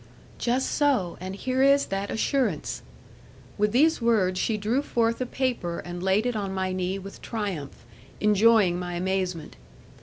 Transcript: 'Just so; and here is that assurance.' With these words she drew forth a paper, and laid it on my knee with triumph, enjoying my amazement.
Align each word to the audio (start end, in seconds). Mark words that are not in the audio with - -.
'Just 0.39 0.71
so; 0.71 1.15
and 1.21 1.35
here 1.35 1.61
is 1.61 1.85
that 1.85 2.09
assurance.' 2.09 2.81
With 3.55 3.71
these 3.71 4.01
words 4.01 4.39
she 4.39 4.57
drew 4.57 4.81
forth 4.81 5.21
a 5.21 5.27
paper, 5.27 5.77
and 5.77 6.01
laid 6.01 6.25
it 6.25 6.35
on 6.35 6.55
my 6.55 6.71
knee 6.71 6.97
with 6.97 7.21
triumph, 7.21 7.85
enjoying 8.19 8.79
my 8.79 8.95
amazement. 8.95 9.57